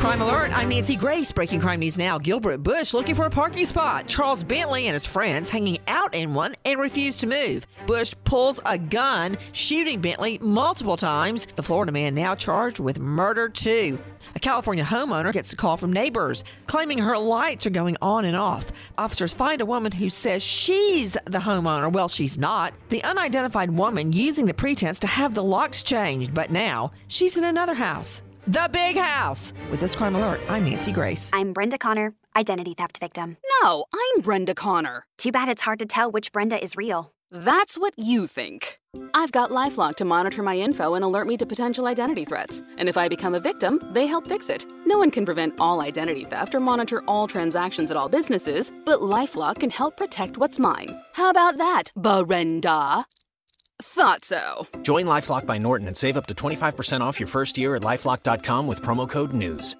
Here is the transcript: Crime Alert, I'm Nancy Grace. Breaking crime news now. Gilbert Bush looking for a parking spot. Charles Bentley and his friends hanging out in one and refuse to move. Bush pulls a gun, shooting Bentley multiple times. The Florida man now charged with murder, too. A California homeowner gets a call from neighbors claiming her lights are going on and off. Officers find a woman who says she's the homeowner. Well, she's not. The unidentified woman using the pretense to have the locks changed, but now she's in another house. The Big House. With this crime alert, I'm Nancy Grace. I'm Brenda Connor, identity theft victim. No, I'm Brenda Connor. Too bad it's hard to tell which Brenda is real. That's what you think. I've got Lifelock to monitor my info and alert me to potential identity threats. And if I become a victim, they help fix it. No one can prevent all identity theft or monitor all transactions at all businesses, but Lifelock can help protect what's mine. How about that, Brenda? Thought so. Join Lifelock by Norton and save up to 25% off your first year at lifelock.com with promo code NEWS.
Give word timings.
Crime 0.00 0.22
Alert, 0.22 0.50
I'm 0.56 0.70
Nancy 0.70 0.96
Grace. 0.96 1.30
Breaking 1.30 1.60
crime 1.60 1.80
news 1.80 1.98
now. 1.98 2.16
Gilbert 2.16 2.62
Bush 2.62 2.94
looking 2.94 3.14
for 3.14 3.26
a 3.26 3.30
parking 3.30 3.66
spot. 3.66 4.06
Charles 4.06 4.42
Bentley 4.42 4.86
and 4.86 4.94
his 4.94 5.04
friends 5.04 5.50
hanging 5.50 5.76
out 5.88 6.14
in 6.14 6.32
one 6.32 6.54
and 6.64 6.80
refuse 6.80 7.18
to 7.18 7.26
move. 7.26 7.66
Bush 7.86 8.14
pulls 8.24 8.60
a 8.64 8.78
gun, 8.78 9.36
shooting 9.52 10.00
Bentley 10.00 10.38
multiple 10.40 10.96
times. 10.96 11.46
The 11.54 11.62
Florida 11.62 11.92
man 11.92 12.14
now 12.14 12.34
charged 12.34 12.80
with 12.80 12.98
murder, 12.98 13.50
too. 13.50 13.98
A 14.34 14.38
California 14.38 14.84
homeowner 14.84 15.34
gets 15.34 15.52
a 15.52 15.56
call 15.56 15.76
from 15.76 15.92
neighbors 15.92 16.44
claiming 16.66 16.96
her 16.96 17.18
lights 17.18 17.66
are 17.66 17.70
going 17.70 17.98
on 18.00 18.24
and 18.24 18.36
off. 18.36 18.72
Officers 18.96 19.34
find 19.34 19.60
a 19.60 19.66
woman 19.66 19.92
who 19.92 20.08
says 20.08 20.42
she's 20.42 21.12
the 21.26 21.38
homeowner. 21.38 21.92
Well, 21.92 22.08
she's 22.08 22.38
not. 22.38 22.72
The 22.88 23.04
unidentified 23.04 23.70
woman 23.70 24.14
using 24.14 24.46
the 24.46 24.54
pretense 24.54 24.98
to 25.00 25.06
have 25.06 25.34
the 25.34 25.44
locks 25.44 25.82
changed, 25.82 26.32
but 26.32 26.50
now 26.50 26.90
she's 27.08 27.36
in 27.36 27.44
another 27.44 27.74
house. 27.74 28.22
The 28.46 28.68
Big 28.72 28.96
House. 28.96 29.52
With 29.70 29.80
this 29.80 29.94
crime 29.94 30.14
alert, 30.14 30.40
I'm 30.48 30.64
Nancy 30.64 30.92
Grace. 30.92 31.30
I'm 31.32 31.52
Brenda 31.52 31.78
Connor, 31.78 32.14
identity 32.34 32.74
theft 32.74 32.98
victim. 32.98 33.36
No, 33.62 33.84
I'm 33.92 34.22
Brenda 34.22 34.54
Connor. 34.54 35.04
Too 35.18 35.30
bad 35.30 35.48
it's 35.48 35.62
hard 35.62 35.78
to 35.80 35.86
tell 35.86 36.10
which 36.10 36.32
Brenda 36.32 36.62
is 36.62 36.74
real. 36.76 37.12
That's 37.30 37.78
what 37.78 37.94
you 37.96 38.26
think. 38.26 38.80
I've 39.14 39.30
got 39.30 39.50
Lifelock 39.50 39.96
to 39.96 40.04
monitor 40.04 40.42
my 40.42 40.56
info 40.56 40.94
and 40.94 41.04
alert 41.04 41.28
me 41.28 41.36
to 41.36 41.46
potential 41.46 41.86
identity 41.86 42.24
threats. 42.24 42.60
And 42.76 42.88
if 42.88 42.96
I 42.96 43.08
become 43.08 43.34
a 43.34 43.40
victim, 43.40 43.78
they 43.92 44.06
help 44.06 44.26
fix 44.26 44.48
it. 44.48 44.64
No 44.84 44.98
one 44.98 45.12
can 45.12 45.24
prevent 45.24 45.60
all 45.60 45.80
identity 45.80 46.24
theft 46.24 46.54
or 46.54 46.60
monitor 46.60 47.02
all 47.06 47.28
transactions 47.28 47.90
at 47.90 47.96
all 47.96 48.08
businesses, 48.08 48.72
but 48.84 49.00
Lifelock 49.00 49.60
can 49.60 49.70
help 49.70 49.96
protect 49.96 50.38
what's 50.38 50.58
mine. 50.58 50.98
How 51.12 51.30
about 51.30 51.58
that, 51.58 51.92
Brenda? 51.94 53.06
Thought 53.82 54.24
so. 54.24 54.66
Join 54.82 55.06
Lifelock 55.06 55.46
by 55.46 55.58
Norton 55.58 55.88
and 55.88 55.96
save 55.96 56.16
up 56.16 56.26
to 56.26 56.34
25% 56.34 57.00
off 57.00 57.18
your 57.18 57.26
first 57.26 57.58
year 57.58 57.74
at 57.74 57.82
lifelock.com 57.82 58.66
with 58.66 58.82
promo 58.82 59.08
code 59.08 59.32
NEWS. 59.32 59.76